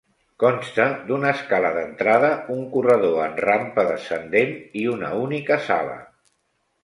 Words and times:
Consta 0.43 0.85
d'una 1.09 1.33
escala 1.33 1.69
d'entrada, 1.75 2.31
un 2.55 2.63
corredor 2.71 3.21
en 3.27 3.37
rampa 3.47 3.85
descendent 3.91 4.55
i 4.85 4.89
una 4.95 5.11
única 5.27 5.59
sala. 5.69 5.97